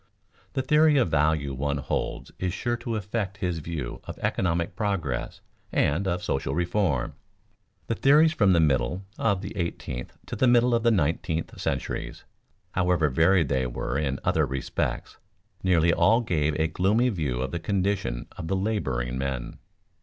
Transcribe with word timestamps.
_The 0.53 0.63
theory 0.63 0.97
of 0.97 1.09
value 1.11 1.53
one 1.53 1.77
holds 1.77 2.31
is 2.39 2.55
sure 2.55 2.75
to 2.75 2.95
affect 2.95 3.37
his 3.37 3.59
view 3.59 4.01
of 4.05 4.17
economic 4.17 4.75
progress 4.75 5.41
and 5.71 6.07
of 6.07 6.23
social 6.23 6.55
reform. 6.55 7.13
The 7.85 7.93
theories 7.93 8.33
from 8.33 8.53
the 8.53 8.59
middle 8.59 9.03
of 9.19 9.41
the 9.43 9.55
eighteenth 9.55 10.17
to 10.25 10.35
the 10.35 10.47
middle 10.47 10.73
of 10.73 10.81
the 10.81 10.89
nineteenth 10.89 11.53
centuries, 11.61 12.23
however 12.71 13.09
varied 13.09 13.49
they 13.49 13.67
were 13.67 13.95
in 13.95 14.19
other 14.23 14.47
respects, 14.47 15.19
nearly 15.61 15.93
all 15.93 16.21
gave 16.21 16.55
a 16.59 16.65
gloomy 16.65 17.09
view 17.09 17.39
of 17.39 17.51
the 17.51 17.59
condition 17.59 18.25
of 18.37 18.47
the 18.47 18.55
laboring 18.55 19.19
men. 19.19 19.59